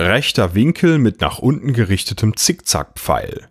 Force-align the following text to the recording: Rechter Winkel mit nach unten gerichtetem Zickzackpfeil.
Rechter 0.00 0.54
Winkel 0.54 0.98
mit 0.98 1.20
nach 1.22 1.38
unten 1.38 1.72
gerichtetem 1.72 2.36
Zickzackpfeil. 2.36 3.48